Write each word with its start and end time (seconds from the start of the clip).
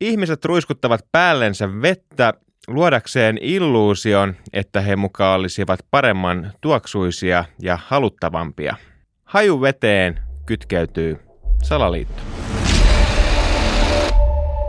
Ihmiset 0.00 0.44
ruiskuttavat 0.44 1.00
päällensä 1.12 1.82
vettä 1.82 2.34
luodakseen 2.68 3.38
illuusion, 3.40 4.34
että 4.52 4.80
he 4.80 4.96
mukaan 4.96 5.40
olisivat 5.40 5.80
paremman 5.90 6.52
tuoksuisia 6.60 7.44
ja 7.62 7.78
haluttavampia. 7.86 8.76
Haju 9.24 9.60
veteen 9.60 10.18
kytkeytyy 10.46 11.18
salaliitto. 11.62 12.22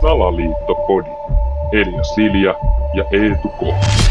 Salaliittopodi. 0.00 1.10
Elia 1.72 2.04
Silja 2.04 2.54
ja 2.94 3.04
Eetu 3.12 3.48
K. 3.48 4.01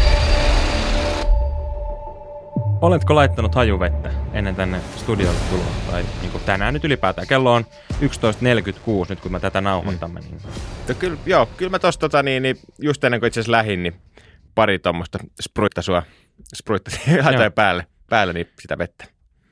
Oletko 2.82 3.14
laittanut 3.14 3.54
hajuvettä 3.54 4.10
ennen 4.32 4.54
tänne 4.54 4.80
studiolle 4.96 5.38
tuloa? 5.50 5.66
Tai 5.90 6.04
niin 6.20 6.30
kuin 6.30 6.44
tänään 6.44 6.74
nyt 6.74 6.84
ylipäätään. 6.84 7.26
Kello 7.26 7.54
on 7.54 7.64
11.46 7.92 7.98
nyt, 9.08 9.20
kun 9.20 9.32
mä 9.32 9.40
tätä 9.40 9.60
nauhoitamme. 9.60 10.20
Mm. 10.20 10.26
Niin... 10.26 10.40
No, 10.88 10.94
kyllä, 10.94 11.18
joo, 11.26 11.46
kyllä 11.46 11.70
mä 11.70 11.78
tosta 11.78 12.00
tota, 12.00 12.22
niin, 12.22 12.42
niin, 12.42 12.56
just 12.78 13.04
ennen 13.04 13.20
kuin 13.20 13.28
itse 13.28 13.40
asiassa 13.40 13.52
lähin, 13.52 13.82
niin 13.82 13.94
pari 14.54 14.78
tuommoista 14.78 15.18
spruittasua, 15.42 16.02
spruittasin 16.54 17.00
päälle, 17.54 17.86
päälle 18.08 18.32
niin 18.32 18.48
sitä 18.60 18.78
vettä. 18.78 19.04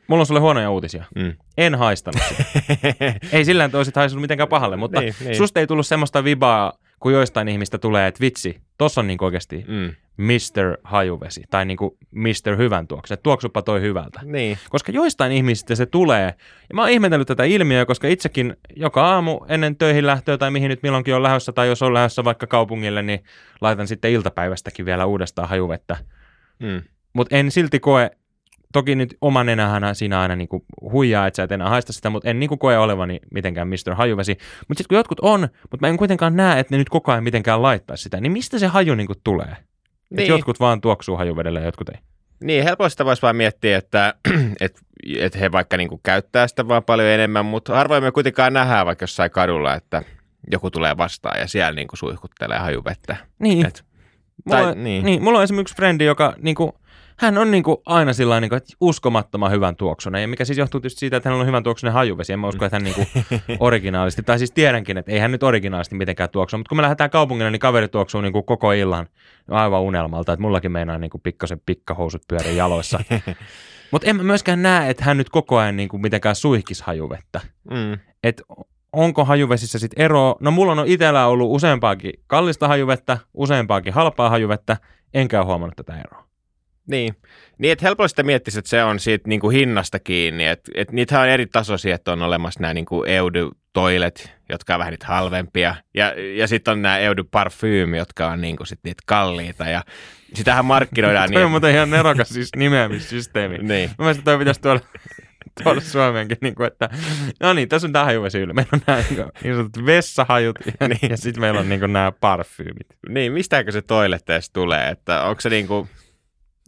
Mulla 0.06 0.20
on 0.20 0.26
sulle 0.26 0.40
huonoja 0.40 0.70
uutisia. 0.70 1.04
Mm. 1.14 1.32
En 1.58 1.74
haistanut 1.74 2.22
sitä. 2.28 2.44
ei 3.32 3.44
sillä 3.44 3.64
että 3.64 3.78
olisit 3.78 3.96
haistanut 3.96 4.20
mitenkään 4.20 4.48
pahalle, 4.48 4.76
mutta 4.76 5.00
niin, 5.00 5.14
niin. 5.24 5.36
susta 5.36 5.60
ei 5.60 5.66
tullut 5.66 5.86
semmoista 5.86 6.24
vibaa, 6.24 6.72
kun 7.00 7.12
joistain 7.12 7.48
ihmistä 7.48 7.78
tulee, 7.78 8.06
että 8.06 8.20
vitsi, 8.20 8.60
tossa 8.78 9.00
on 9.00 9.06
niin 9.06 9.24
oikeasti 9.24 9.64
mm. 9.68 9.94
Mr. 10.16 10.76
Hajuvesi 10.84 11.44
tai 11.50 11.64
niin 11.64 11.76
kuin 11.76 11.90
Mr. 12.10 12.56
Hyvän 12.56 12.86
tuoksu. 12.86 13.14
Tuoksupa 13.22 13.62
toi 13.62 13.80
hyvältä. 13.80 14.20
Niin. 14.24 14.58
Koska 14.70 14.92
joistain 14.92 15.32
ihmisistä 15.32 15.74
se 15.74 15.86
tulee. 15.86 16.34
Ja 16.68 16.74
mä 16.74 16.80
oon 16.80 16.90
ihmetellyt 16.90 17.28
tätä 17.28 17.44
ilmiöä, 17.44 17.86
koska 17.86 18.08
itsekin 18.08 18.56
joka 18.76 19.06
aamu 19.06 19.40
ennen 19.48 19.76
töihin 19.76 20.06
lähtöä 20.06 20.38
tai 20.38 20.50
mihin 20.50 20.68
nyt 20.68 20.82
milloinkin 20.82 21.14
on 21.14 21.22
lähdössä 21.22 21.52
tai 21.52 21.68
jos 21.68 21.82
on 21.82 21.94
lähdössä 21.94 22.24
vaikka 22.24 22.46
kaupungille, 22.46 23.02
niin 23.02 23.24
laitan 23.60 23.88
sitten 23.88 24.10
iltapäivästäkin 24.10 24.86
vielä 24.86 25.06
uudestaan 25.06 25.48
hajuvettä. 25.48 25.96
Mm. 26.58 26.82
Mutta 27.12 27.36
en 27.36 27.50
silti 27.50 27.80
koe, 27.80 28.10
toki 28.72 28.94
nyt 28.94 29.16
oma 29.20 29.44
nenähän 29.44 29.94
siinä 29.94 30.20
aina 30.20 30.36
niinku 30.36 30.64
huijaa, 30.80 31.26
että 31.26 31.36
sä 31.36 31.42
et 31.42 31.52
enää 31.52 31.68
haista 31.68 31.92
sitä, 31.92 32.10
mutta 32.10 32.30
en 32.30 32.40
niinku 32.40 32.56
koe 32.56 32.78
olevani 32.78 33.20
mitenkään 33.30 33.68
Mr. 33.68 33.94
Hajuvesi. 33.94 34.32
Mutta 34.68 34.78
sitten 34.78 34.88
kun 34.88 34.96
jotkut 34.96 35.20
on, 35.20 35.40
mutta 35.40 35.78
mä 35.80 35.88
en 35.88 35.96
kuitenkaan 35.96 36.36
näe, 36.36 36.60
että 36.60 36.74
ne 36.74 36.78
nyt 36.78 36.88
koko 36.88 37.12
ajan 37.12 37.24
mitenkään 37.24 37.62
laittaa 37.62 37.96
sitä, 37.96 38.20
niin 38.20 38.32
mistä 38.32 38.58
se 38.58 38.66
haju 38.66 38.94
niinku 38.94 39.14
tulee? 39.24 39.56
Niin. 40.10 40.20
Että 40.20 40.32
jotkut 40.32 40.60
vaan 40.60 40.80
tuoksuu 40.80 41.16
hajuvedellä 41.16 41.60
ja 41.60 41.66
jotkut 41.66 41.88
ei. 41.88 41.98
Niin, 42.40 42.64
helposti 42.64 43.04
voisi 43.04 43.22
vaan 43.22 43.36
miettiä, 43.36 43.78
että, 43.78 44.14
että, 44.60 44.80
että 45.18 45.38
he 45.38 45.52
vaikka 45.52 45.76
niin 45.76 45.88
kuin 45.88 46.00
käyttää 46.02 46.48
sitä 46.48 46.68
vaan 46.68 46.84
paljon 46.84 47.08
enemmän, 47.08 47.46
mutta 47.46 47.74
harvoin 47.74 48.02
me 48.02 48.12
kuitenkaan 48.12 48.52
nähdään 48.52 48.86
vaikka 48.86 49.02
jossain 49.02 49.30
kadulla, 49.30 49.74
että 49.74 50.02
joku 50.50 50.70
tulee 50.70 50.96
vastaan 50.96 51.40
ja 51.40 51.46
siellä 51.46 51.72
niin 51.72 51.88
kuin 51.88 51.98
suihkuttelee 51.98 52.58
hajuvettä. 52.58 53.16
Niin. 53.38 53.66
Et, 53.66 53.84
tai, 54.48 54.60
mulla, 54.60 54.72
on, 54.72 54.84
niin. 54.84 55.04
niin. 55.04 55.22
Mulla 55.22 55.38
on 55.38 55.44
esimerkiksi 55.44 55.76
frendi, 55.76 56.04
joka 56.04 56.34
niin 56.38 56.54
kuin, 56.54 56.72
hän 57.20 57.38
on 57.38 57.50
niin 57.50 57.62
kuin 57.62 57.76
aina 57.86 58.12
sillä 58.12 58.40
niin 58.40 58.54
että 58.54 58.74
uskomattoman 58.80 59.52
hyvän 59.52 59.76
tuoksunen, 59.76 60.22
ja 60.22 60.28
mikä 60.28 60.44
siis 60.44 60.58
johtuu 60.58 60.80
tietysti 60.80 61.00
siitä, 61.00 61.16
että 61.16 61.28
hän 61.28 61.38
on 61.38 61.46
hyvän 61.46 61.62
tuoksunen 61.62 61.92
hajuvesi. 61.92 62.32
En 62.32 62.40
mä 62.40 62.48
usko, 62.48 62.64
että 62.64 62.76
hän 62.76 62.84
niin 62.88 62.94
kuin 62.94 63.08
originaalisti, 63.60 64.22
tai 64.22 64.38
siis 64.38 64.52
tiedänkin, 64.52 64.98
että 64.98 65.12
ei 65.12 65.18
hän 65.18 65.32
nyt 65.32 65.42
originaalisti 65.42 65.94
mitenkään 65.94 66.30
tuoksu, 66.30 66.58
mutta 66.58 66.68
kun 66.68 66.76
me 66.78 66.82
lähdetään 66.82 67.10
kaupungille, 67.10 67.50
niin 67.50 67.60
kaveri 67.60 67.88
tuoksuu 67.88 68.20
niin 68.20 68.32
kuin 68.32 68.44
koko 68.44 68.72
illan 68.72 69.06
aivan 69.50 69.80
unelmalta, 69.80 70.32
että 70.32 70.42
mullakin 70.42 70.72
meinaa 70.72 70.98
niin 70.98 71.10
kuin 71.10 71.20
pikkasen 71.20 71.60
pikkahousut 71.66 72.22
pyörii 72.28 72.56
jaloissa. 72.56 73.00
mutta 73.92 74.08
en 74.08 74.16
mä 74.16 74.22
myöskään 74.22 74.62
näe, 74.62 74.90
että 74.90 75.04
hän 75.04 75.16
nyt 75.16 75.30
koko 75.30 75.58
ajan 75.58 75.76
niin 75.76 75.88
kuin 75.88 76.00
mitenkään 76.00 76.36
suihkis 76.36 76.82
hajuvettä. 76.82 77.40
Mm. 77.70 77.98
Et 78.24 78.42
onko 78.92 79.24
hajuvesissä 79.24 79.78
sitten 79.78 80.04
eroa? 80.04 80.36
No 80.40 80.50
mulla 80.50 80.72
on 80.72 80.86
itsellä 80.86 81.26
ollut 81.26 81.54
useampaakin 81.54 82.12
kallista 82.26 82.68
hajuvettä, 82.68 83.18
useampaakin 83.34 83.92
halpaa 83.92 84.30
hajuvettä, 84.30 84.76
enkä 85.14 85.38
ole 85.38 85.46
huomannut 85.46 85.76
tätä 85.76 86.00
eroa. 86.00 86.29
Niin, 86.86 87.16
niin 87.58 87.72
että 87.72 87.86
helposti 87.86 88.22
miettisi, 88.22 88.58
että 88.58 88.68
se 88.68 88.84
on 88.84 89.00
siitä 89.00 89.28
niin 89.28 89.40
kuin 89.40 89.56
hinnasta 89.56 89.98
kiinni. 89.98 90.46
Että 90.46 90.72
että 90.74 90.94
niitähän 90.94 91.22
on 91.22 91.28
eri 91.28 91.46
tasoisia, 91.46 91.94
että 91.94 92.12
on 92.12 92.22
olemassa 92.22 92.60
nämä 92.60 92.74
niin 92.74 92.84
kuin 92.84 93.08
Eudy-toilet, 93.08 94.32
jotka 94.48 94.74
on 94.74 94.78
vähän 94.78 94.90
niitä 94.90 95.06
halvempia. 95.06 95.74
Ja, 95.94 96.14
ja 96.36 96.46
sitten 96.46 96.72
on 96.72 96.82
nämä 96.82 96.98
Eudy 96.98 97.24
Parfym, 97.30 97.94
jotka 97.94 98.28
on 98.28 98.40
niin 98.40 98.56
kuin 98.56 98.66
sit 98.66 98.80
niitä 98.84 99.02
kalliita. 99.06 99.64
Ja 99.64 99.82
sitähän 100.34 100.64
markkinoidaan 100.64 101.30
niin. 101.30 101.44
On 101.44 101.50
muuten 101.50 101.74
ihan 101.74 101.90
nerokas 101.90 102.28
siis 102.28 102.50
nimeämissysteemi. 102.56 103.58
niin. 103.68 103.90
Mä 103.90 104.04
mielestä 104.04 104.24
toi 104.24 104.38
pitäisi 104.38 104.60
tuolla 104.60 104.80
tuolla 105.62 105.80
Suomeenkin, 105.80 106.38
niin 106.40 106.54
kuin, 106.54 106.66
että 106.66 106.88
no 107.40 107.52
niin, 107.52 107.68
tässä 107.68 107.88
on 107.88 107.92
tämä 107.92 108.04
hajuvesi 108.04 108.38
yllä. 108.38 108.54
Meillä 108.54 108.70
on 108.72 108.80
nämä 108.86 109.02
niin, 109.10 109.26
niin 109.42 109.56
sanotut 109.56 109.86
vessahajut 109.86 110.58
ja, 110.80 110.88
niin. 110.88 111.10
ja 111.10 111.16
sitten 111.16 111.40
meillä 111.40 111.60
on 111.60 111.68
niin 111.68 111.80
kuin, 111.80 111.92
nämä 111.92 112.12
parfyymit. 112.12 112.86
Niin, 113.08 113.32
mistäkö 113.32 113.72
se 113.72 113.82
toilet 113.82 114.30
edes 114.30 114.50
tulee? 114.50 114.88
Että 114.88 115.22
onko 115.22 115.40
se 115.40 115.48
niin 115.48 115.66
kuin, 115.66 115.88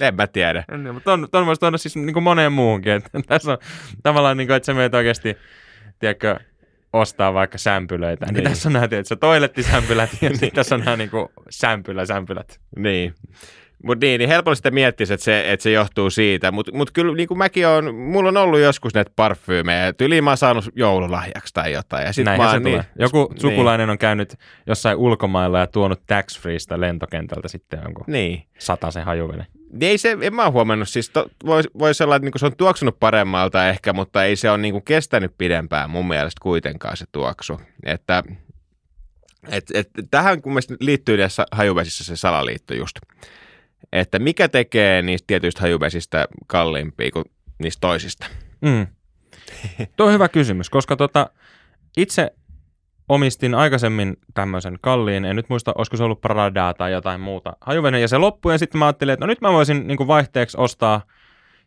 en 0.00 0.14
mä 0.14 0.26
tiedä. 0.26 0.64
Niin, 0.70 0.94
mutta 0.94 1.10
ton, 1.10 1.28
ton 1.30 1.46
voisi 1.46 1.60
tuoda 1.60 1.78
siis 1.78 1.96
niin 1.96 2.12
kuin 2.12 2.22
moneen 2.22 2.52
muuhunkin. 2.52 2.92
Että 2.92 3.20
tässä 3.26 3.52
on 3.52 3.58
tavallaan, 4.02 4.36
niin 4.36 4.46
kuin, 4.46 4.56
että 4.56 4.66
sä 4.66 4.74
menet 4.74 4.94
oikeasti, 4.94 5.36
tiedätkö, 5.98 6.36
ostaa 6.92 7.34
vaikka 7.34 7.58
sämpylöitä. 7.58 8.26
Niin, 8.26 8.34
niin 8.34 8.44
tässä 8.44 8.68
on 8.68 8.72
nämä, 8.72 8.88
tiedätkö, 8.88 9.16
toilettisämpylät 9.16 10.10
ja 10.20 10.30
niin. 10.40 10.52
tässä 10.52 10.74
on 10.74 10.80
nämä 10.80 10.96
niin 10.96 11.10
kuin, 11.10 11.28
sämpylä, 11.50 12.06
sämpylät. 12.06 12.60
Niin. 12.76 13.14
Mutta 13.84 14.06
niin, 14.06 14.18
niin 14.18 14.28
helposti 14.28 14.56
sitä 14.56 14.70
miettisi, 14.70 15.14
että 15.14 15.24
se, 15.24 15.52
että 15.52 15.62
se 15.62 15.70
johtuu 15.70 16.10
siitä. 16.10 16.52
Mutta 16.52 16.72
mut 16.74 16.90
kyllä 16.90 17.14
niin 17.14 17.28
kuin 17.28 17.38
mäkin 17.38 17.66
on, 17.66 17.94
mulla 17.94 18.28
on 18.28 18.36
ollut 18.36 18.60
joskus 18.60 18.94
näitä 18.94 19.10
parfyymejä. 19.16 19.94
Yli 20.00 20.20
mä 20.20 20.30
oon 20.30 20.36
saanut 20.36 20.68
joululahjaksi 20.76 21.54
tai 21.54 21.72
jotain. 21.72 22.06
Ja 22.06 22.12
sit 22.12 22.24
Näinhän 22.24 22.48
mä 22.48 22.52
se 22.52 22.60
niin, 22.60 22.82
Joku 22.98 23.28
niin. 23.30 23.40
sukulainen 23.40 23.90
on 23.90 23.98
käynyt 23.98 24.38
jossain 24.66 24.96
ulkomailla 24.96 25.58
ja 25.58 25.66
tuonut 25.66 26.02
tax 26.06 26.40
freeista 26.40 26.80
lentokentältä 26.80 27.48
sitten 27.48 27.80
jonkun 27.82 28.04
niin. 28.08 28.42
sen 28.90 29.04
hajuveden. 29.04 29.46
Niin 29.72 29.90
ei 29.90 29.98
se, 29.98 30.18
en 30.20 30.34
mä 30.34 30.50
huomannut, 30.50 30.88
siis 30.88 31.10
to, 31.10 31.26
voi, 31.46 31.62
voisi 31.78 32.04
olla, 32.04 32.16
että 32.16 32.26
niin 32.26 32.40
se 32.40 32.46
on 32.46 32.56
tuoksunut 32.56 33.00
paremmalta 33.00 33.68
ehkä, 33.68 33.92
mutta 33.92 34.24
ei 34.24 34.36
se 34.36 34.50
ole 34.50 34.58
niin 34.58 34.82
kestänyt 34.82 35.34
pidempään 35.38 35.90
mun 35.90 36.08
mielestä 36.08 36.38
kuitenkaan 36.42 36.96
se 36.96 37.04
tuoksu. 37.12 37.60
Että 37.84 38.22
et, 39.48 39.64
et, 39.74 39.88
tähän 40.10 40.42
kun 40.42 40.58
liittyy 40.80 41.16
näissä 41.16 41.46
hajuvesissä 41.52 42.04
se 42.04 42.16
salaliitto 42.16 42.74
just, 42.74 42.98
että 43.92 44.18
mikä 44.18 44.48
tekee 44.48 45.02
niistä 45.02 45.26
tietyistä 45.26 45.60
hajuvesistä 45.60 46.26
kalliimpia 46.46 47.10
kuin 47.10 47.24
niistä 47.58 47.80
toisista? 47.80 48.26
Mm. 48.60 48.86
Tuo 49.96 50.06
on 50.06 50.12
hyvä 50.12 50.28
kysymys, 50.28 50.70
koska 50.70 50.96
tota, 50.96 51.30
itse 51.96 52.32
omistin 53.12 53.54
aikaisemmin 53.54 54.16
tämmöisen 54.34 54.78
kalliin, 54.80 55.24
en 55.24 55.36
nyt 55.36 55.48
muista, 55.48 55.72
olisiko 55.78 55.96
se 55.96 56.04
ollut 56.04 56.20
Pradaa 56.20 56.74
tai 56.74 56.92
jotain 56.92 57.20
muuta 57.20 57.56
hajuveden, 57.60 58.00
ja 58.00 58.08
se 58.08 58.18
loppui, 58.18 58.52
ja 58.52 58.58
sitten 58.58 58.78
mä 58.78 58.86
ajattelin, 58.86 59.12
että 59.12 59.26
no 59.26 59.30
nyt 59.30 59.40
mä 59.40 59.52
voisin 59.52 59.86
niin 59.86 59.96
kuin 59.96 60.06
vaihteeksi 60.06 60.56
ostaa 60.60 61.00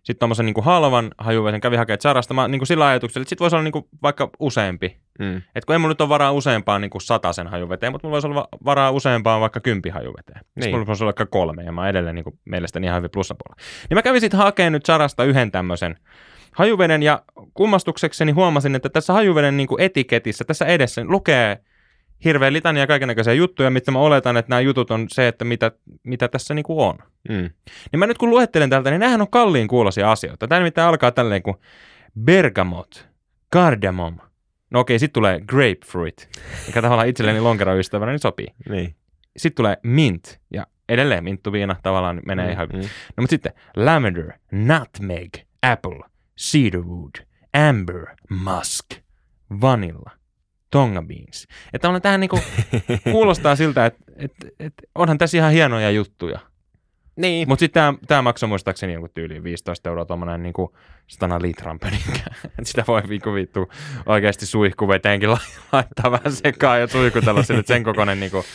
sitten 0.03 0.19
tuommoisen 0.19 0.45
niin 0.45 0.63
halvan 0.63 1.11
hajuveden, 1.17 1.61
kävi 1.61 1.75
hakemaan 1.75 2.01
Zarasta, 2.01 2.33
mä 2.33 2.47
niin 2.47 2.59
kuin 2.59 2.67
sillä 2.67 2.87
ajatuksella, 2.87 3.21
että 3.21 3.29
sitten 3.29 3.43
voisi 3.43 3.55
olla 3.55 3.63
niin 3.63 3.71
kuin 3.71 3.85
vaikka 4.03 4.29
useampi. 4.39 4.97
Mm. 5.19 5.37
Että 5.37 5.65
kun 5.65 5.73
ei 5.73 5.79
mulla 5.79 5.91
nyt 5.91 6.01
ole 6.01 6.09
varaa 6.09 6.31
useampaan 6.31 6.81
niin 6.81 6.91
sen 7.31 7.47
hajuveteen, 7.47 7.91
mutta 7.91 8.07
mulla 8.07 8.13
voisi 8.13 8.27
olla 8.27 8.47
varaa 8.65 8.91
useampaan 8.91 9.41
vaikka 9.41 9.59
kympi 9.59 9.89
hajuveteen. 9.89 10.39
Niin. 10.39 10.63
Sitten 10.63 10.71
mulla 10.73 10.87
voisi 10.87 11.03
olla 11.03 11.09
vaikka 11.09 11.25
kolme, 11.25 11.63
ja 11.63 11.71
mä 11.71 11.89
edelleen 11.89 12.15
niin 12.15 12.23
kuin 12.23 12.39
mielestäni 12.45 12.87
ihan 12.87 12.97
hyvin 12.97 13.11
plussapuolella. 13.11 13.61
Niin 13.89 13.97
mä 13.97 14.01
kävin 14.01 14.21
sitten 14.21 14.39
hakemaan 14.39 14.71
nyt 14.71 14.85
Zarasta 14.85 15.23
yhden 15.23 15.51
tämmöisen 15.51 15.95
hajuveden 16.51 17.03
ja 17.03 17.23
kummastuksekseni 17.53 18.31
huomasin, 18.31 18.75
että 18.75 18.89
tässä 18.89 19.13
hajuveden 19.13 19.57
niin 19.57 19.67
kuin 19.67 19.81
etiketissä, 19.81 20.43
tässä 20.43 20.65
edessä 20.65 21.01
lukee 21.05 21.59
hirveän 22.25 22.53
litania 22.53 22.87
kaikenlaisia 22.87 23.33
juttuja, 23.33 23.69
mitä 23.69 23.91
mä 23.91 23.99
oletan, 23.99 24.37
että 24.37 24.49
nämä 24.49 24.59
jutut 24.59 24.91
on 24.91 25.05
se, 25.09 25.27
että 25.27 25.45
mitä, 25.45 25.71
mitä 26.03 26.27
tässä 26.27 26.53
niin 26.53 26.63
kuin 26.63 26.79
on. 26.79 26.97
Mm. 27.29 27.49
Niin 27.91 27.99
mä 27.99 28.07
nyt 28.07 28.17
kun 28.17 28.29
luettelen 28.29 28.69
täältä, 28.69 28.89
niin 28.89 28.99
nämähän 28.99 29.21
on 29.21 29.29
kalliin 29.29 29.67
kuulosia 29.67 30.11
asioita. 30.11 30.47
Tämä 30.47 30.59
nimittäin 30.59 30.87
alkaa 30.87 31.11
tälleen 31.11 31.43
kuin 31.43 31.57
bergamot, 32.19 33.09
cardamom. 33.55 34.17
No 34.75 34.81
okei, 34.81 34.99
sitten 34.99 35.13
tulee 35.13 35.41
grapefruit, 35.41 36.29
mikä 36.67 36.81
tavallaan 36.81 37.07
itselleni 37.07 37.39
lonkeroystävänä 37.39 38.11
niin 38.11 38.19
sopii. 38.19 38.47
Niin. 38.69 38.95
Sitten 39.37 39.55
tulee 39.55 39.77
mint, 39.83 40.41
ja 40.53 40.67
edelleen 40.89 41.23
minttuviina 41.23 41.75
tavallaan 41.83 42.21
menee 42.25 42.45
mm, 42.45 42.51
ihan 42.51 42.67
mm. 42.73 42.79
No 42.79 43.21
mutta 43.21 43.29
sitten 43.29 43.53
lavender, 43.75 44.31
nutmeg, 44.51 45.33
apple, 45.61 45.99
cedarwood, 46.39 47.25
amber, 47.69 48.05
musk, 48.29 48.85
vanilla, 49.61 50.11
tonga 50.71 51.01
beans. 51.01 51.47
Että 51.73 51.89
on 51.89 52.01
tähän 52.01 52.19
niinku, 52.19 52.39
kuulostaa 53.11 53.55
siltä, 53.55 53.85
että 53.85 54.03
et, 54.15 54.33
et, 54.59 54.73
onhan 54.95 55.17
tässä 55.17 55.37
ihan 55.37 55.51
hienoja 55.51 55.91
juttuja. 55.91 56.39
Niin. 57.15 57.47
Mutta 57.47 57.59
sitten 57.59 57.97
tämä, 58.07 58.21
maksoi 58.21 58.49
muistaakseni 58.49 58.93
jonkun 58.93 59.09
tyyliin 59.13 59.43
15 59.43 59.89
euroa 59.89 60.05
tuommoinen 60.05 60.43
niinku 60.43 60.77
satana 61.07 61.41
litran 61.41 61.79
pönikkä. 61.79 62.19
sitä 62.63 62.83
voi 62.87 63.01
viikko 63.09 63.33
vittu 63.33 63.71
oikeasti 64.05 64.45
suihkuveteenkin 64.45 65.29
laittaa 65.71 66.11
vähän 66.11 66.31
sekaan 66.31 66.79
ja 66.79 66.87
suihkutella 66.87 67.43
sille, 67.43 67.63
sen 67.65 67.83
kokoinen 67.83 68.19
niinku, 68.19 68.45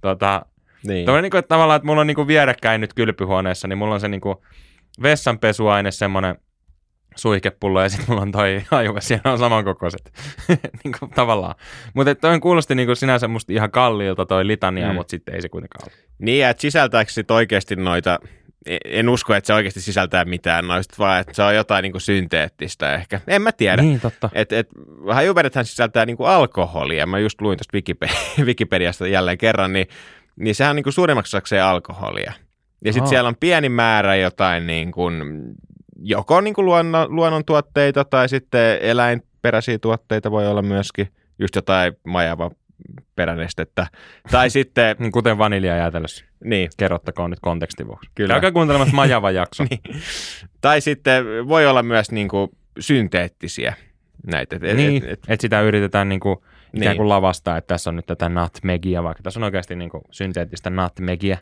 tota, 0.00 0.46
niin. 0.86 1.06
Toi, 1.06 1.22
niinku, 1.22 1.36
että 1.36 1.48
tavallaan, 1.48 1.76
että 1.76 1.86
mulla 1.86 2.00
on 2.00 2.06
niinku 2.06 2.26
vierekkäin 2.26 2.80
nyt 2.80 2.94
kylpyhuoneessa, 2.94 3.68
niin 3.68 3.78
mulla 3.78 3.94
on 3.94 4.00
se 4.00 4.08
niinku 4.08 4.44
vessanpesuaine 5.02 5.90
semmoinen 5.90 6.36
suihkepullo 7.16 7.82
ja 7.82 7.88
sitten 7.88 8.06
mulla 8.08 8.22
on 8.22 8.32
toi 8.32 8.54
ja 9.10 9.20
ne 9.24 9.30
on 9.30 9.38
samankokoiset. 9.38 10.12
niin 10.84 10.94
kuin 10.98 11.10
tavallaan. 11.10 11.54
Mutta 11.94 12.14
toi 12.14 12.40
kuulosti 12.40 12.74
niin 12.74 12.86
kuin 12.86 12.96
sinänsä 12.96 13.28
musta 13.28 13.52
ihan 13.52 13.70
kalliilta 13.70 14.26
toi 14.26 14.46
litania, 14.46 14.88
mm. 14.88 14.94
mutta 14.94 15.10
sitten 15.10 15.34
ei 15.34 15.42
se 15.42 15.48
kuitenkaan 15.48 15.88
ole. 15.88 15.98
Niin, 16.18 16.46
että 16.46 16.60
sisältääkö 16.60 17.12
sit 17.12 17.30
oikeasti 17.30 17.76
noita, 17.76 18.18
e- 18.66 18.76
en 18.84 19.08
usko, 19.08 19.34
että 19.34 19.46
se 19.46 19.54
oikeasti 19.54 19.80
sisältää 19.80 20.24
mitään 20.24 20.66
noista, 20.66 20.94
vaan 20.98 21.20
että 21.20 21.34
se 21.34 21.42
on 21.42 21.54
jotain 21.54 21.82
niin 21.82 21.92
kuin 21.92 22.02
synteettistä 22.02 22.94
ehkä. 22.94 23.20
En 23.26 23.42
mä 23.42 23.52
tiedä. 23.52 23.82
Niin, 23.82 24.00
totta. 24.00 24.30
Et, 24.32 24.52
et, 24.52 24.68
hajuvedethän 25.12 25.64
sisältää 25.64 26.06
niin 26.06 26.16
kuin 26.16 26.28
alkoholia. 26.28 27.06
Mä 27.06 27.18
just 27.18 27.40
luin 27.40 27.58
tuosta 27.58 27.76
Wikipe- 27.76 28.44
Wikipediasta 28.46 29.06
jälleen 29.06 29.38
kerran, 29.38 29.72
niin, 29.72 29.86
niin 30.36 30.54
sehän 30.54 30.70
on 30.70 30.76
niin 30.76 30.84
kuin 30.84 30.92
suurimmaksi 30.92 31.36
osakseen 31.36 31.64
alkoholia. 31.64 32.32
Ja 32.84 32.92
sitten 32.92 33.02
Aa. 33.02 33.08
siellä 33.08 33.28
on 33.28 33.36
pieni 33.40 33.68
määrä 33.68 34.16
jotain 34.16 34.66
niin 34.66 34.92
kuin, 34.92 35.22
joko 36.00 36.40
niin 36.40 36.54
kuin 36.54 36.64
luonnon, 36.64 37.16
luonnontuotteita 37.16 38.04
tai 38.04 38.28
sitten 38.28 38.78
eläinperäisiä 38.80 39.78
tuotteita 39.78 40.30
voi 40.30 40.46
olla 40.46 40.62
myöskin, 40.62 41.08
just 41.38 41.56
jotain 41.56 41.92
majava 42.06 42.50
peränestettä. 43.14 43.86
Tai 44.30 44.50
sitten, 44.50 44.96
Niin 44.98 45.12
kuten 45.12 45.38
vanilja 45.38 45.76
jäätelössä. 45.76 46.24
niin, 46.44 46.68
Kerrottakoon 46.76 47.30
nyt 47.30 47.40
kontekstin 47.40 47.86
vuoksi. 47.86 48.10
Kyllä. 48.14 48.34
Käykää 48.34 48.52
kuuntelemassa 48.52 48.96
Majava 49.02 49.30
jakso. 49.30 49.64
niin. 49.70 49.80
tai 50.60 50.80
sitten 50.80 51.24
voi 51.48 51.66
olla 51.66 51.82
myös 51.82 52.10
niin 52.12 52.28
kuin 52.28 52.50
synteettisiä 52.78 53.74
näitä. 54.26 54.56
Et, 54.56 54.64
et- 54.64 54.76
niin, 54.76 55.04
et- 55.04 55.10
et- 55.12 55.20
että 55.28 55.42
sitä 55.42 55.60
yritetään 55.60 56.08
niinku 56.08 56.32
ikään 56.74 56.90
Niin. 56.90 56.96
kuin 56.96 57.08
lavastaa, 57.08 57.56
että 57.56 57.68
tässä 57.74 57.90
on 57.90 57.96
nyt 57.96 58.06
tätä 58.06 58.28
nutmegia, 58.28 59.02
vaikka 59.02 59.22
tässä 59.22 59.40
on 59.40 59.44
oikeasti 59.44 59.76
niinku 59.76 60.02
synteettistä 60.10 60.70
nutmegia. 60.70 61.38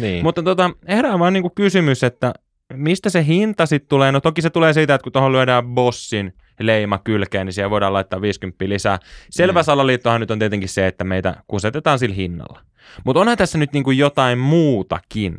niin. 0.00 0.22
Mutta 0.24 0.42
tota, 0.42 0.70
herää 0.88 1.18
vaan 1.18 1.32
niinku 1.32 1.50
kysymys, 1.50 2.04
että 2.04 2.34
mistä 2.74 3.10
se 3.10 3.24
hinta 3.24 3.66
sitten 3.66 3.88
tulee? 3.88 4.12
No 4.12 4.20
toki 4.20 4.42
se 4.42 4.50
tulee 4.50 4.72
siitä, 4.72 4.94
että 4.94 5.02
kun 5.02 5.12
tuohon 5.12 5.32
lyödään 5.32 5.66
bossin 5.66 6.32
leima 6.60 6.98
kylkeen, 6.98 7.46
niin 7.46 7.54
siihen 7.54 7.70
voidaan 7.70 7.92
laittaa 7.92 8.20
50 8.20 8.68
lisää. 8.68 8.98
Selvä 9.30 9.60
Mm. 9.60 9.64
salaliittohan 9.64 10.20
nyt 10.20 10.30
on 10.30 10.38
tietenkin 10.38 10.68
se, 10.68 10.86
että 10.86 11.04
meitä 11.04 11.34
kusetetaan 11.48 11.98
sillä 11.98 12.14
hinnalla. 12.14 12.60
Mutta 13.04 13.20
onhan 13.20 13.36
tässä 13.36 13.58
nyt 13.58 13.72
niinku 13.72 13.90
jotain 13.90 14.38
muutakin 14.38 15.38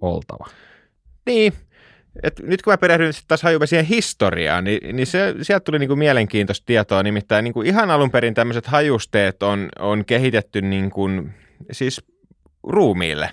oltava. 0.00 0.46
Niin. 1.26 1.52
Et 2.22 2.40
nyt 2.42 2.62
kun 2.62 2.72
mä 2.72 2.78
perehdyin 2.78 3.12
sitten 3.12 3.28
taas 3.28 3.42
hajuvesien 3.42 3.84
historiaan, 3.84 4.64
niin, 4.64 4.96
niin 4.96 5.06
se, 5.06 5.34
sieltä 5.42 5.64
tuli 5.64 5.78
niinku 5.78 5.96
mielenkiintoista 5.96 6.66
tietoa. 6.66 7.02
Nimittäin 7.02 7.44
niinku 7.44 7.62
ihan 7.62 7.90
alun 7.90 8.10
perin 8.10 8.34
tämmöiset 8.34 8.66
hajusteet 8.66 9.42
on, 9.42 9.68
on 9.78 10.04
kehitetty 10.04 10.62
niinku, 10.62 11.08
siis 11.72 12.04
ruumiille. 12.62 13.30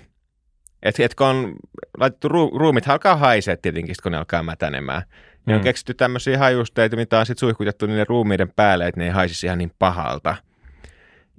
Et, 0.82 1.00
et 1.00 1.14
kun 1.14 1.26
on 1.26 1.52
laitettu 1.98 2.28
ru, 2.28 2.58
ruumit 2.58 2.88
alkaa 2.88 3.16
haisee 3.16 3.56
tietenkin, 3.56 3.94
kun 4.02 4.12
ne 4.12 4.18
alkaa 4.18 4.42
mätänemään. 4.42 5.02
Niin 5.46 5.54
on 5.54 5.60
Mm. 5.60 5.64
keksitty 5.64 5.94
tämmöisiä 5.94 6.38
hajusteita, 6.38 6.96
mitä 6.96 7.18
on 7.18 7.26
sitten 7.26 7.40
suihkutettu 7.40 7.86
niiden 7.86 8.06
ruumiiden 8.06 8.52
päälle, 8.56 8.86
että 8.86 9.00
ne 9.00 9.04
ei 9.04 9.10
haisisi 9.10 9.46
ihan 9.46 9.58
niin 9.58 9.72
pahalta. 9.78 10.36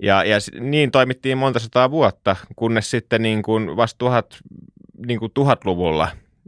Ja, 0.02 0.24
ja 0.24 0.38
niin 0.60 0.92
toimittiin 0.92 1.38
monta 1.38 1.60
sataa 1.60 1.92
vuotta, 1.92 2.36
kunnes 2.56 2.92
sitten 2.92 3.22
niin 3.22 3.44
kuin 3.44 3.78
vasta 3.78 3.98
tuhat, 3.98 4.38
niin 5.08 5.20
kuin 5.20 5.32
tuhatluvulla 5.34 6.08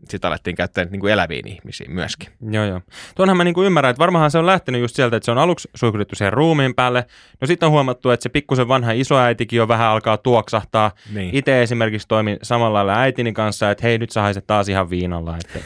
sitä 0.09 0.27
alettiin 0.27 0.55
käyttää 0.55 0.85
niin 0.85 0.99
kuin 0.99 1.13
eläviin 1.13 1.47
ihmisiin 1.47 1.91
myöskin. 1.91 2.29
Joo, 2.51 2.65
joo. 2.65 2.81
Tuonhan 3.15 3.37
mä 3.37 3.43
niinku 3.43 3.63
ymmärrän, 3.63 3.89
että 3.89 3.99
varmahan 3.99 4.31
se 4.31 4.37
on 4.37 4.45
lähtenyt 4.45 4.81
just 4.81 4.95
sieltä, 4.95 5.15
että 5.15 5.25
se 5.25 5.31
on 5.31 5.37
aluksi 5.37 5.69
suihkutettu 5.75 6.15
siihen 6.15 6.33
ruumiin 6.33 6.75
päälle. 6.75 7.05
No 7.41 7.47
sitten 7.47 7.67
on 7.67 7.73
huomattu, 7.73 8.09
että 8.09 8.23
se 8.23 8.29
pikkusen 8.29 8.67
vanha 8.67 8.91
isoäitikin 8.91 9.57
jo 9.57 9.67
vähän 9.67 9.87
alkaa 9.87 10.17
tuoksahtaa. 10.17 10.91
Niin. 11.13 11.35
Itse 11.35 11.63
esimerkiksi 11.63 12.07
toimin 12.07 12.37
samalla 12.43 12.73
lailla 12.73 13.01
äitini 13.01 13.33
kanssa, 13.33 13.71
että 13.71 13.87
hei 13.87 13.97
nyt 13.97 14.09
sä 14.09 14.21
haiset 14.21 14.47
taas 14.47 14.69
ihan 14.69 14.89
viinalla, 14.89 15.37
että 15.37 15.59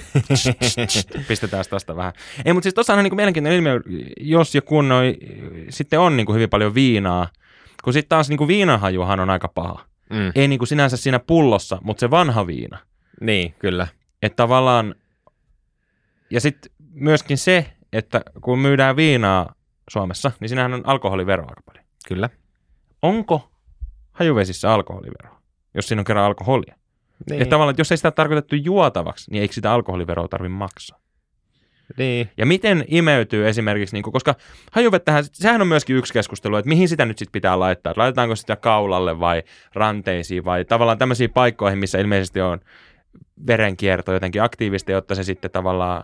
pistetään 1.27 1.65
tästä 1.69 1.95
vähän. 1.95 2.13
Ei, 2.45 2.53
mutta 2.53 2.65
siis 2.65 2.73
tuossa 2.73 2.93
on 2.93 3.03
niinku 3.03 3.15
mielenkiintoinen 3.15 3.57
ilmiö, 3.57 3.81
jos 4.19 4.55
ja 4.55 4.61
kun 4.61 4.89
noi, 4.89 5.17
sitten 5.69 5.99
on 5.99 6.17
niinku 6.17 6.33
hyvin 6.33 6.49
paljon 6.49 6.75
viinaa, 6.75 7.29
kun 7.83 7.93
sitten 7.93 8.09
taas 8.09 8.29
niinku 8.29 8.47
viinanhajuhan 8.47 9.19
on 9.19 9.29
aika 9.29 9.47
paha. 9.47 9.85
Mm. 10.09 10.31
Ei 10.35 10.47
niinku 10.47 10.65
sinänsä 10.65 10.97
siinä 10.97 11.19
pullossa, 11.19 11.77
mutta 11.83 11.99
se 11.99 12.11
vanha 12.11 12.47
viina. 12.47 12.77
Niin, 13.21 13.55
kyllä. 13.59 13.87
Että 14.21 14.35
tavallaan, 14.35 14.95
ja 16.29 16.41
sitten 16.41 16.71
myöskin 16.93 17.37
se, 17.37 17.73
että 17.93 18.21
kun 18.41 18.59
myydään 18.59 18.95
viinaa 18.95 19.55
Suomessa, 19.89 20.31
niin 20.39 20.49
siinähän 20.49 20.73
on 20.73 20.81
alkoholivero 20.85 21.43
aika 21.43 21.61
paljon. 21.65 21.85
Kyllä. 22.07 22.29
Onko 23.01 23.51
hajuvesissä 24.11 24.73
alkoholivero, 24.73 25.37
jos 25.73 25.87
siinä 25.87 26.01
on 26.01 26.05
kerran 26.05 26.25
alkoholia? 26.25 26.75
Niin. 27.29 27.41
Että 27.41 27.49
tavallaan, 27.49 27.71
että 27.71 27.81
jos 27.81 27.91
ei 27.91 27.97
sitä 27.97 28.11
tarkoitettu 28.11 28.55
juotavaksi, 28.55 29.31
niin 29.31 29.41
eikö 29.41 29.53
sitä 29.53 29.73
alkoholiveroa 29.73 30.27
tarvitse 30.27 30.57
maksaa? 30.57 30.99
niin. 31.97 32.29
Ja 32.37 32.45
miten 32.45 32.85
imeytyy 32.87 33.47
esimerkiksi, 33.47 33.95
niin 33.95 34.03
kuin, 34.03 34.11
koska 34.13 34.35
hajuvettähän, 34.71 35.23
sehän 35.33 35.61
on 35.61 35.67
myöskin 35.67 35.95
yksi 35.95 36.13
keskustelu, 36.13 36.55
että 36.55 36.69
mihin 36.69 36.89
sitä 36.89 37.05
nyt 37.05 37.17
sitten 37.17 37.31
pitää 37.31 37.59
laittaa. 37.59 37.93
Laitetaanko 37.95 38.35
sitä 38.35 38.55
kaulalle 38.55 39.19
vai 39.19 39.43
ranteisiin 39.73 40.45
vai 40.45 40.65
tavallaan 40.65 40.97
tämmöisiin 40.97 41.29
paikkoihin, 41.29 41.79
missä 41.79 41.99
ilmeisesti 41.99 42.41
on 42.41 42.59
verenkierto 43.47 44.13
jotenkin 44.13 44.43
aktiivista, 44.43 44.91
jotta 44.91 45.15
se 45.15 45.23
sitten 45.23 45.51
tavallaan 45.51 46.03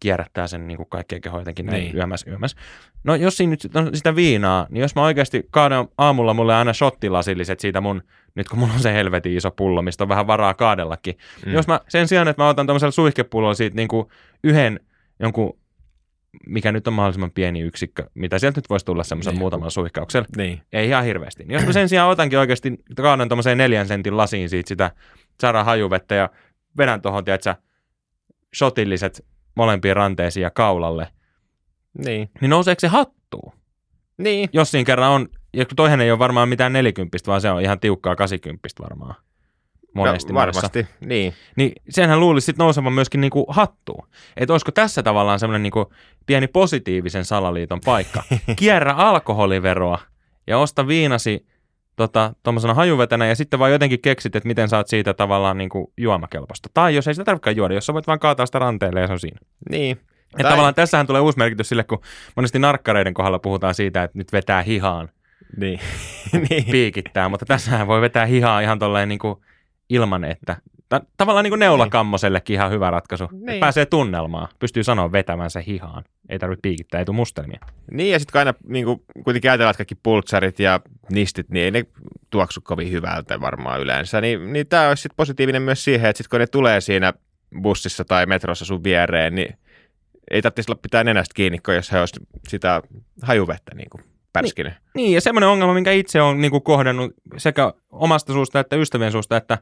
kierrättää 0.00 0.46
sen 0.46 0.66
niin 0.68 0.76
kuin 0.76 0.88
kaikkien 0.88 1.20
kehoa 1.20 1.40
jotenkin 1.40 1.66
näin 1.66 1.78
Niin. 1.82 1.96
yömäs, 1.96 2.24
yömäs. 2.26 2.56
No 3.04 3.14
jos 3.14 3.36
siinä 3.36 3.50
nyt 3.50 3.76
on 3.76 3.96
sitä 3.96 4.16
viinaa, 4.16 4.66
niin 4.70 4.80
jos 4.82 4.94
mä 4.94 5.02
oikeasti 5.04 5.46
kaadan 5.50 5.88
aamulla 5.98 6.34
mulle 6.34 6.54
aina 6.54 6.72
shottilasilliset 6.72 7.60
siitä 7.60 7.80
mun, 7.80 8.02
nyt 8.34 8.48
kun 8.48 8.58
mulla 8.58 8.72
on 8.72 8.80
se 8.80 8.92
helvetin 8.94 9.36
iso 9.36 9.50
pullo, 9.50 9.82
mistä 9.82 10.04
on 10.04 10.08
vähän 10.08 10.26
varaa 10.26 10.54
kaadellakin, 10.54 11.14
Mm. 11.14 11.44
niin 11.44 11.54
jos 11.54 11.66
mä 11.66 11.80
sen 11.88 12.08
sijaan, 12.08 12.28
että 12.28 12.42
mä 12.42 12.48
otan 12.48 12.66
tämmöisellä 12.66 12.90
suihkepullolla 12.92 13.54
siitä 13.54 13.76
niin 13.76 13.88
kuin 13.88 14.06
yhden 14.44 14.80
jonkun, 15.20 15.58
mikä 16.46 16.72
nyt 16.72 16.86
on 16.86 16.92
mahdollisimman 16.94 17.30
pieni 17.30 17.60
yksikkö, 17.60 18.04
mitä 18.14 18.38
sieltä 18.38 18.58
nyt 18.58 18.70
voisi 18.70 18.86
tulla 18.86 19.04
semmoisen 19.04 19.32
Niin. 19.32 19.38
muutamalla 19.38 19.70
suihkauksella, 19.70 20.26
Niin. 20.36 20.60
ei 20.72 20.88
ihan 20.88 21.04
hirveästi. 21.04 21.42
Niin 21.44 21.54
jos 21.54 21.66
mä 21.66 21.72
sen 21.72 21.88
sijaan 21.88 22.10
otankin 22.10 22.38
oikeasti, 22.38 22.72
kaadan 22.96 23.28
tuommoiseen 23.28 23.58
neljän 23.58 23.88
sentin 23.88 24.16
lasiin 24.16 24.48
siitä 24.48 24.68
sitä 24.68 24.90
saadaan 25.40 25.64
hajuvettä 25.64 26.14
ja 26.14 26.30
vedän 26.78 27.02
tuohon, 27.02 27.24
tiedätkö, 27.24 27.54
shotilliset 28.56 29.26
molempiin 29.54 29.96
ranteisiin 29.96 30.42
ja 30.42 30.50
kaulalle, 30.50 31.08
Niin. 32.04 32.30
niin 32.40 32.50
nouseeko 32.50 32.80
se 32.80 32.88
hattuun? 32.88 33.52
Niin. 34.18 34.48
Jos 34.52 34.70
siinä 34.70 34.84
kerran 34.84 35.10
on, 35.10 35.28
ja 35.54 35.64
toihan 35.76 36.00
ei 36.00 36.10
ole 36.10 36.18
varmaan 36.18 36.48
mitään 36.48 36.72
40, 36.72 37.18
vaan 37.26 37.40
se 37.40 37.50
on 37.50 37.62
ihan 37.62 37.80
tiukkaa 37.80 38.16
80 38.16 38.68
varmaan. 38.82 39.14
Monesti 39.94 40.32
no, 40.32 40.38
varmasti. 40.40 40.86
Niin. 41.00 41.34
Niin 41.56 41.72
senhän 41.88 42.20
luulisi 42.20 42.44
sitten 42.44 42.64
nousevan 42.64 42.92
myöskin 42.92 43.20
niinku 43.20 43.46
hattuun. 43.48 44.08
Että 44.36 44.52
olisiko 44.52 44.72
tässä 44.72 45.02
tavallaan 45.02 45.38
semmoinen 45.38 45.62
niinku 45.62 45.92
pieni 46.26 46.46
positiivisen 46.46 47.24
salaliiton 47.24 47.80
paikka. 47.84 48.22
Kierrä 48.56 48.92
alkoholiveroa 48.92 49.98
ja 50.46 50.58
osta 50.58 50.86
viinasi 50.86 51.46
tota, 51.96 52.34
tuommoisena 52.42 52.74
hajuvetenä 52.74 53.26
ja 53.26 53.34
sitten 53.34 53.58
vaan 53.58 53.72
jotenkin 53.72 54.00
keksit, 54.00 54.36
että 54.36 54.46
miten 54.46 54.68
saat 54.68 54.88
siitä 54.88 55.14
tavallaan 55.14 55.58
niinku 55.58 55.92
juomakelpoista. 55.96 56.68
Tai 56.74 56.94
jos 56.94 57.08
ei 57.08 57.14
sitä 57.14 57.24
tarvitsekaan 57.24 57.56
juoda, 57.56 57.74
jos 57.74 57.86
sä 57.86 57.94
voit 57.94 58.06
vaan 58.06 58.18
kaataa 58.18 58.46
sitä 58.46 58.58
ranteelle 58.58 59.00
ja 59.00 59.06
se 59.06 59.12
on 59.12 59.20
siinä. 59.20 59.38
Niin. 59.70 60.00
Että 60.38 60.50
tavallaan 60.50 60.74
tässähän 60.74 61.06
tulee 61.06 61.20
uusi 61.20 61.38
merkitys 61.38 61.68
sille, 61.68 61.84
kun 61.84 62.00
monesti 62.36 62.58
narkkareiden 62.58 63.14
kohdalla 63.14 63.38
puhutaan 63.38 63.74
siitä, 63.74 64.02
että 64.02 64.18
nyt 64.18 64.32
vetää 64.32 64.62
hihaan, 64.62 65.08
Niin. 65.56 65.80
niin. 66.50 66.64
piikittää, 66.70 67.28
mutta 67.28 67.46
tässähän 67.46 67.86
voi 67.86 68.00
vetää 68.00 68.26
hihaa 68.26 68.60
ihan 68.60 68.78
tolleen 68.78 69.08
niin 69.08 69.18
kuin 69.18 69.36
ilman, 69.88 70.24
että 70.24 70.56
ta- 70.90 71.00
tavallaan 71.16 71.44
niin 71.44 71.50
kuin 71.50 71.58
neulakammosellekin 71.58 72.54
ihan 72.54 72.70
hyvä 72.70 72.90
ratkaisu. 72.90 73.28
Niin. 73.32 73.46
Niin. 73.46 73.60
Pääsee 73.60 73.86
tunnelmaan, 73.86 74.48
pystyy 74.58 74.84
sanoa 74.84 75.12
vetämänsä 75.12 75.60
hihaan. 75.60 76.04
Ei 76.28 76.38
tarvitse 76.38 76.60
piikittää, 76.62 76.98
ei 76.98 77.04
tule 77.04 77.16
mustelmia. 77.16 77.60
Niin, 77.90 78.12
ja 78.12 78.18
sitten 78.18 78.32
kun 78.32 78.38
aina 78.38 78.54
niin 78.68 78.84
kuin, 78.84 79.02
kuitenkin 79.24 79.50
ajatellaan, 79.50 79.70
että 79.70 79.78
kaikki 79.78 79.94
pultsarit 79.94 80.58
ja 80.58 80.80
nistit, 81.10 81.48
niin 81.48 81.64
ei 81.64 81.70
ne 81.70 81.86
tuoksu 82.30 82.60
kovin 82.60 82.92
hyvältä 82.92 83.40
varmaan 83.40 83.80
yleensä. 83.80 84.20
Niin, 84.20 84.52
niin 84.52 84.66
tämä 84.66 84.88
olisi 84.88 85.02
sitten 85.02 85.16
positiivinen 85.16 85.62
myös 85.62 85.84
siihen, 85.84 86.10
että 86.10 86.18
sitten 86.18 86.30
kun 86.30 86.40
ne 86.40 86.46
tulee 86.46 86.80
siinä 86.80 87.12
bussissa 87.62 88.04
tai 88.04 88.26
metrossa 88.26 88.64
sun 88.64 88.84
viereen, 88.84 89.34
niin 89.34 89.58
ei 90.30 90.42
tarvitsisi 90.42 90.72
olla 90.72 90.80
pitää 90.82 91.04
nenästä 91.04 91.34
kiinni, 91.34 91.58
jos 91.74 91.92
he 91.92 92.00
olisi 92.00 92.20
sitä 92.48 92.82
hajuvettä 93.22 93.74
niin 93.74 93.90
kuin 93.90 94.04
pärskinyt. 94.32 94.72
Niin, 94.94 95.12
ja 95.12 95.20
semmoinen 95.20 95.48
ongelma, 95.48 95.74
minkä 95.74 95.92
itse 95.92 96.22
on 96.22 96.40
niin 96.40 96.50
kuin 96.50 96.62
kohdannut 96.62 97.14
sekä 97.36 97.72
omasta 98.00 98.32
suusta 98.32 98.60
että 98.60 98.76
ystävien 98.76 99.12
suusta, 99.12 99.36
että, 99.36 99.58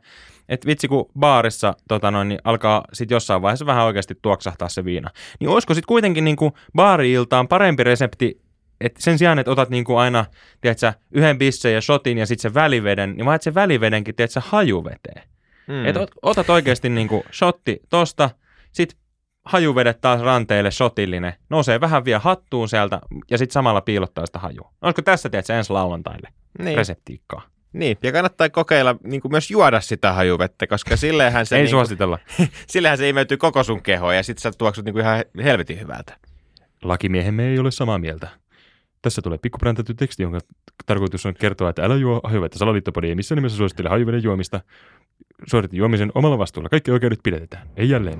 että 0.48 0.66
vitsi 0.66 0.88
kun 0.88 1.10
baarissa 1.18 1.74
tota 1.88 2.10
noin, 2.10 2.28
niin 2.28 2.40
alkaa 2.44 2.84
sitten 2.92 3.16
jossain 3.16 3.42
vaiheessa 3.42 3.66
vähän 3.66 3.84
oikeasti 3.84 4.14
tuoksahtaa 4.22 4.68
se 4.68 4.84
viina. 4.84 5.10
Niin 5.40 5.50
olisiko 5.50 5.74
sitten 5.74 5.88
kuitenkin 5.88 6.24
niin 6.24 6.36
kuin 6.36 6.52
baari-iltaan 6.74 7.48
parempi 7.48 7.84
resepti, 7.84 8.40
että 8.80 9.02
sen 9.02 9.18
sijaan, 9.18 9.38
että 9.38 9.50
otat 9.50 9.70
niin 9.70 9.84
kuin 9.84 9.98
aina 9.98 10.24
tiedätkö, 10.60 10.92
yhden 11.12 11.38
bissen 11.38 11.74
ja 11.74 11.80
shotin 11.80 12.18
ja 12.18 12.26
sitten 12.26 12.42
sen 12.42 12.54
väliveden, 12.54 13.16
niin 13.16 13.26
vaat 13.26 13.42
sen 13.42 13.54
välivedenkin 13.54 14.14
tiedätkö, 14.14 14.40
hajuveteen. 14.44 15.22
Mm. 15.68 15.74
Mm. 15.74 15.86
Että 15.86 16.00
ot, 16.00 16.10
otat 16.22 16.50
oikeasti 16.50 16.88
niin 16.88 17.08
kuin 17.08 17.22
shotti 17.32 17.80
tosta, 17.90 18.30
sitten 18.72 18.98
hajuvedet 19.44 20.00
taas 20.00 20.20
ranteille 20.20 20.70
shotillinen, 20.70 21.32
nousee 21.50 21.80
vähän 21.80 22.04
vielä 22.04 22.18
hattuun 22.18 22.68
sieltä 22.68 23.00
ja 23.30 23.38
sitten 23.38 23.52
samalla 23.52 23.80
piilottaa 23.80 24.26
sitä 24.26 24.38
hajua. 24.38 24.72
Olisiko 24.82 25.02
tässä, 25.02 25.28
tiedätkö, 25.28 25.54
ensi 25.54 25.72
lauantaille 25.72 26.28
niin. 26.58 26.76
reseptiikkaa? 26.76 27.42
Niin, 27.72 27.98
ja 28.02 28.12
kannattaa 28.12 28.48
kokeilla 28.48 28.96
niin 29.04 29.20
kuin 29.20 29.32
myös 29.32 29.50
juoda 29.50 29.80
sitä 29.80 30.12
hajuvettä, 30.12 30.66
koska 30.66 30.96
silleenhän 30.96 31.46
se, 31.46 31.56
Ei 31.56 31.62
niin 31.62 31.70
suositella. 31.70 32.18
silleenhän 32.72 32.98
se 32.98 33.08
imeytyy 33.08 33.36
koko 33.36 33.62
sun 33.64 33.82
kehoon 33.82 34.16
ja 34.16 34.22
sitten 34.22 34.42
sä 34.42 34.58
tuoksut 34.58 34.84
niin 34.84 34.92
kuin 34.92 35.04
ihan 35.04 35.24
helvetin 35.44 35.80
hyvältä. 35.80 36.16
Lakimiehemme 36.82 37.48
ei 37.48 37.58
ole 37.58 37.70
samaa 37.70 37.98
mieltä. 37.98 38.28
Tässä 39.02 39.22
tulee 39.22 39.38
pikkuprääntätty 39.38 39.94
teksti, 39.94 40.22
jonka 40.22 40.38
tarkoitus 40.86 41.26
on 41.26 41.34
kertoa, 41.34 41.70
että 41.70 41.84
älä 41.84 41.96
juo 41.96 42.20
hajuvettä. 42.24 42.58
Salaliittopodi 42.58 43.08
ei 43.08 43.14
missään 43.14 43.36
nimessä 43.36 43.58
suosittele 43.58 43.88
hajuveden 43.88 44.22
juomista. 44.22 44.60
Suoritin 45.46 45.78
juomisen 45.78 46.12
omalla 46.14 46.38
vastuulla. 46.38 46.68
Kaikki 46.68 46.90
oikeudet 46.90 47.20
pidetään. 47.22 47.68
Ei 47.76 47.90
jälleen. 47.90 48.18